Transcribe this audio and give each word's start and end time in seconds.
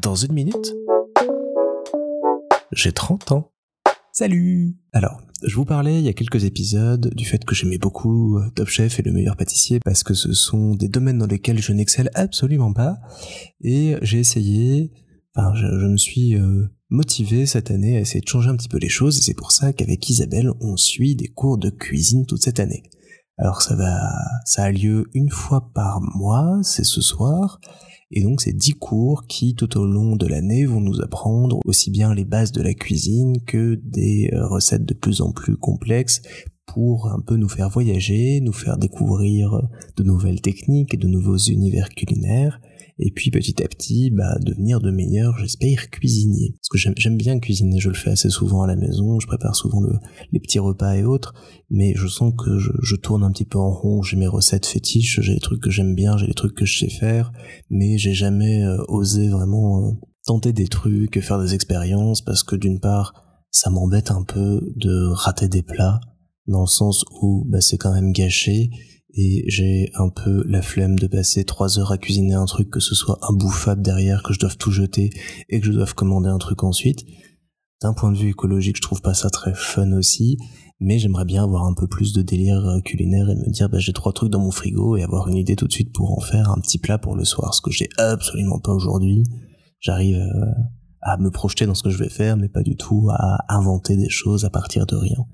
Dans 0.00 0.14
une 0.14 0.32
minute, 0.32 0.74
j'ai 2.72 2.92
30 2.92 3.32
ans. 3.32 3.52
Salut 4.12 4.76
Alors, 4.92 5.20
je 5.42 5.54
vous 5.56 5.64
parlais 5.64 5.98
il 5.98 6.04
y 6.04 6.08
a 6.08 6.12
quelques 6.12 6.44
épisodes 6.44 7.12
du 7.14 7.24
fait 7.24 7.44
que 7.44 7.54
j'aimais 7.54 7.78
beaucoup 7.78 8.38
euh, 8.38 8.50
Top 8.54 8.68
Chef 8.68 8.98
et 8.98 9.02
le 9.02 9.12
meilleur 9.12 9.36
pâtissier 9.36 9.80
parce 9.84 10.02
que 10.02 10.14
ce 10.14 10.32
sont 10.32 10.74
des 10.74 10.88
domaines 10.88 11.18
dans 11.18 11.26
lesquels 11.26 11.60
je 11.60 11.72
n'excelle 11.72 12.10
absolument 12.14 12.72
pas 12.72 12.98
et 13.60 13.96
j'ai 14.02 14.18
essayé, 14.18 14.92
enfin 15.34 15.54
je, 15.54 15.66
me 15.66 15.96
suis 15.96 16.36
euh, 16.36 16.68
motivé 16.90 17.46
cette 17.46 17.70
année 17.70 17.96
à 17.96 18.00
essayer 18.00 18.20
de 18.20 18.28
changer 18.28 18.50
un 18.50 18.56
petit 18.56 18.68
peu 18.68 18.78
les 18.78 18.88
choses 18.88 19.18
et 19.18 19.22
c'est 19.22 19.34
pour 19.34 19.52
ça 19.52 19.72
qu'avec 19.72 20.08
Isabelle 20.08 20.50
on 20.60 20.76
suit 20.76 21.16
des 21.16 21.28
cours 21.28 21.58
de 21.58 21.70
cuisine 21.70 22.26
toute 22.26 22.42
cette 22.42 22.60
année. 22.60 22.82
Alors 23.38 23.62
ça 23.62 23.76
va, 23.76 23.96
ça 24.44 24.64
a 24.64 24.72
lieu 24.72 25.06
une 25.14 25.30
fois 25.30 25.70
par 25.72 26.00
mois, 26.00 26.58
c'est 26.62 26.84
ce 26.84 27.00
soir, 27.00 27.60
et 28.10 28.22
donc 28.22 28.40
c'est 28.40 28.52
dix 28.52 28.72
cours 28.72 29.26
qui 29.26 29.54
tout 29.54 29.78
au 29.78 29.86
long 29.86 30.16
de 30.16 30.26
l'année 30.26 30.64
vont 30.64 30.80
nous 30.80 31.00
apprendre 31.00 31.60
aussi 31.64 31.90
bien 31.90 32.14
les 32.14 32.24
bases 32.24 32.52
de 32.52 32.62
la 32.62 32.74
cuisine 32.74 33.40
que 33.46 33.78
des 33.82 34.30
euh, 34.32 34.46
recettes 34.48 34.84
de 34.84 34.94
plus 34.94 35.20
en 35.20 35.30
plus 35.30 35.56
complexes 35.56 36.22
pour 36.68 37.08
un 37.08 37.20
peu 37.20 37.36
nous 37.36 37.48
faire 37.48 37.70
voyager, 37.70 38.40
nous 38.40 38.52
faire 38.52 38.76
découvrir 38.76 39.60
de 39.96 40.02
nouvelles 40.02 40.40
techniques 40.40 40.94
et 40.94 40.98
de 40.98 41.08
nouveaux 41.08 41.38
univers 41.38 41.88
culinaires, 41.88 42.60
et 43.00 43.12
puis 43.12 43.30
petit 43.30 43.62
à 43.62 43.68
petit, 43.68 44.10
bah, 44.10 44.36
devenir 44.40 44.80
de 44.80 44.90
meilleurs, 44.90 45.38
j'espère, 45.38 45.88
cuisiniers. 45.90 46.56
Parce 46.56 46.68
que 46.68 46.92
j'aime 46.96 47.16
bien 47.16 47.38
cuisiner, 47.38 47.78
je 47.78 47.88
le 47.88 47.94
fais 47.94 48.10
assez 48.10 48.28
souvent 48.28 48.62
à 48.62 48.66
la 48.66 48.74
maison, 48.74 49.20
je 49.20 49.26
prépare 49.26 49.54
souvent 49.54 49.80
les 50.32 50.40
petits 50.40 50.58
repas 50.58 50.94
et 50.94 51.04
autres, 51.04 51.32
mais 51.70 51.94
je 51.94 52.08
sens 52.08 52.32
que 52.36 52.58
je, 52.58 52.96
tourne 52.96 53.22
un 53.22 53.30
petit 53.30 53.44
peu 53.44 53.58
en 53.58 53.70
rond, 53.70 54.02
j'ai 54.02 54.16
mes 54.16 54.26
recettes 54.26 54.66
fétiches, 54.66 55.20
j'ai 55.22 55.34
les 55.34 55.40
trucs 55.40 55.62
que 55.62 55.70
j'aime 55.70 55.94
bien, 55.94 56.16
j'ai 56.16 56.26
les 56.26 56.34
trucs 56.34 56.54
que 56.54 56.64
je 56.64 56.78
sais 56.78 56.90
faire, 56.90 57.32
mais 57.70 57.98
j'ai 57.98 58.14
jamais 58.14 58.64
euh, 58.64 58.82
osé 58.88 59.28
vraiment 59.28 59.86
euh, 59.86 59.92
tenter 60.26 60.52
des 60.52 60.66
trucs, 60.66 61.20
faire 61.20 61.40
des 61.40 61.54
expériences, 61.54 62.20
parce 62.20 62.42
que 62.42 62.56
d'une 62.56 62.80
part, 62.80 63.14
ça 63.52 63.70
m'embête 63.70 64.10
un 64.10 64.24
peu 64.24 64.60
de 64.76 65.06
rater 65.06 65.48
des 65.48 65.62
plats, 65.62 66.00
dans 66.48 66.62
le 66.62 66.66
sens 66.66 67.04
où 67.22 67.44
bah, 67.46 67.60
c'est 67.60 67.78
quand 67.78 67.92
même 67.92 68.12
gâché, 68.12 68.70
et 69.14 69.44
j'ai 69.48 69.90
un 69.94 70.10
peu 70.10 70.44
la 70.46 70.62
flemme 70.62 70.98
de 70.98 71.06
passer 71.06 71.44
trois 71.44 71.78
heures 71.78 71.92
à 71.92 71.98
cuisiner 71.98 72.34
un 72.34 72.44
truc, 72.44 72.70
que 72.70 72.80
ce 72.80 72.94
soit 72.94 73.18
imbouffable 73.28 73.82
derrière, 73.82 74.22
que 74.22 74.32
je 74.32 74.38
doive 74.38 74.56
tout 74.56 74.70
jeter 74.70 75.10
et 75.48 75.60
que 75.60 75.66
je 75.66 75.72
doive 75.72 75.94
commander 75.94 76.28
un 76.28 76.38
truc 76.38 76.62
ensuite. 76.62 77.04
D'un 77.82 77.94
point 77.94 78.12
de 78.12 78.18
vue 78.18 78.30
écologique, 78.30 78.76
je 78.76 78.82
trouve 78.82 79.00
pas 79.00 79.14
ça 79.14 79.30
très 79.30 79.54
fun 79.54 79.92
aussi, 79.92 80.36
mais 80.80 80.98
j'aimerais 80.98 81.24
bien 81.24 81.44
avoir 81.44 81.64
un 81.64 81.74
peu 81.74 81.86
plus 81.86 82.12
de 82.12 82.22
délire 82.22 82.64
euh, 82.66 82.80
culinaire 82.80 83.28
et 83.30 83.34
me 83.34 83.50
dire 83.50 83.68
bah 83.68 83.78
j'ai 83.78 83.92
trois 83.92 84.12
trucs 84.12 84.30
dans 84.30 84.40
mon 84.40 84.50
frigo 84.50 84.96
et 84.96 85.02
avoir 85.02 85.28
une 85.28 85.36
idée 85.36 85.56
tout 85.56 85.66
de 85.66 85.72
suite 85.72 85.92
pour 85.92 86.16
en 86.16 86.20
faire 86.20 86.50
un 86.50 86.60
petit 86.60 86.78
plat 86.78 86.98
pour 86.98 87.16
le 87.16 87.24
soir, 87.24 87.54
ce 87.54 87.60
que 87.60 87.70
j'ai 87.70 87.88
absolument 87.98 88.58
pas 88.60 88.72
aujourd'hui. 88.72 89.24
J'arrive 89.80 90.18
euh, 90.18 90.44
à 91.00 91.16
me 91.16 91.30
projeter 91.30 91.66
dans 91.66 91.74
ce 91.74 91.82
que 91.82 91.90
je 91.90 91.98
vais 91.98 92.08
faire, 92.08 92.36
mais 92.36 92.48
pas 92.48 92.62
du 92.62 92.76
tout 92.76 93.08
à 93.12 93.44
inventer 93.48 93.96
des 93.96 94.08
choses 94.08 94.44
à 94.44 94.50
partir 94.50 94.86
de 94.86 94.96
rien. 94.96 95.26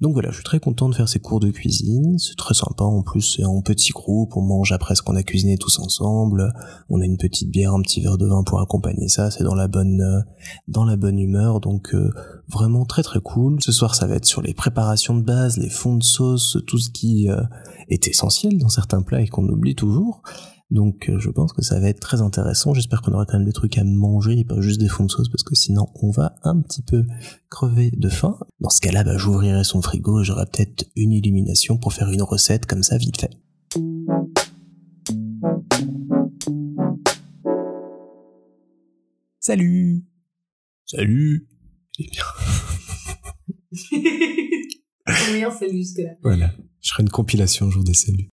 Donc 0.00 0.14
voilà, 0.14 0.30
je 0.30 0.36
suis 0.36 0.44
très 0.44 0.58
content 0.58 0.88
de 0.88 0.94
faire 0.94 1.08
ces 1.08 1.20
cours 1.20 1.38
de 1.38 1.50
cuisine, 1.50 2.18
c'est 2.18 2.36
très 2.36 2.54
sympa, 2.54 2.84
en 2.84 3.02
plus 3.02 3.36
c'est 3.36 3.44
en 3.44 3.62
petit 3.62 3.92
groupe, 3.92 4.36
on 4.36 4.42
mange 4.42 4.72
après 4.72 4.96
ce 4.96 5.02
qu'on 5.02 5.14
a 5.14 5.22
cuisiné 5.22 5.56
tous 5.58 5.78
ensemble, 5.78 6.52
on 6.90 7.00
a 7.00 7.04
une 7.04 7.18
petite 7.18 7.50
bière, 7.50 7.72
un 7.72 7.82
petit 7.82 8.00
verre 8.00 8.18
de 8.18 8.26
vin 8.26 8.42
pour 8.42 8.60
accompagner 8.60 9.08
ça, 9.08 9.30
c'est 9.30 9.44
dans 9.44 9.54
la 9.54 9.68
bonne 9.68 10.24
dans 10.66 10.84
la 10.84 10.96
bonne 10.96 11.18
humeur, 11.18 11.60
donc 11.60 11.94
euh, 11.94 12.10
vraiment 12.48 12.84
très 12.84 13.02
très 13.02 13.20
cool. 13.20 13.58
Ce 13.62 13.70
soir 13.70 13.94
ça 13.94 14.06
va 14.06 14.16
être 14.16 14.26
sur 14.26 14.42
les 14.42 14.54
préparations 14.54 15.14
de 15.14 15.22
base, 15.22 15.56
les 15.56 15.70
fonds 15.70 15.96
de 15.96 16.02
sauce, 16.02 16.58
tout 16.66 16.78
ce 16.78 16.90
qui 16.90 17.30
euh, 17.30 17.40
est 17.88 18.08
essentiel 18.08 18.58
dans 18.58 18.68
certains 18.68 19.02
plats 19.02 19.20
et 19.20 19.28
qu'on 19.28 19.48
oublie 19.48 19.76
toujours. 19.76 20.22
Donc 20.72 21.10
euh, 21.10 21.18
je 21.18 21.28
pense 21.28 21.52
que 21.52 21.60
ça 21.60 21.78
va 21.78 21.90
être 21.90 22.00
très 22.00 22.22
intéressant. 22.22 22.72
J'espère 22.72 23.02
qu'on 23.02 23.12
aura 23.12 23.26
quand 23.26 23.36
même 23.36 23.44
des 23.44 23.52
trucs 23.52 23.76
à 23.76 23.84
manger 23.84 24.38
et 24.38 24.44
pas 24.44 24.58
juste 24.62 24.80
des 24.80 24.88
fonds 24.88 25.04
de 25.04 25.10
sauce 25.10 25.28
parce 25.28 25.42
que 25.42 25.54
sinon 25.54 25.88
on 25.96 26.10
va 26.10 26.36
un 26.44 26.58
petit 26.62 26.80
peu 26.80 27.04
crever 27.50 27.90
de 27.90 28.08
faim. 28.08 28.38
Dans 28.58 28.70
ce 28.70 28.80
cas-là, 28.80 29.04
bah, 29.04 29.18
j'ouvrirai 29.18 29.64
son 29.64 29.82
frigo 29.82 30.22
et 30.22 30.24
j'aurai 30.24 30.46
peut-être 30.46 30.86
une 30.96 31.12
illumination 31.12 31.76
pour 31.76 31.92
faire 31.92 32.08
une 32.10 32.22
recette 32.22 32.64
comme 32.64 32.82
ça 32.82 32.96
vite 32.96 33.20
fait. 33.20 33.30
Salut 39.40 40.06
Salut 40.86 41.48
Eh 41.98 42.06
bien... 42.10 42.24
meilleur 45.32 45.52
salut 45.52 45.76
jusque-là. 45.76 46.12
Voilà. 46.22 46.50
Je 46.80 46.90
ferai 46.92 47.02
une 47.02 47.10
compilation 47.10 47.66
un 47.66 47.70
jour 47.70 47.84
des 47.84 47.94
saluts. 47.94 48.30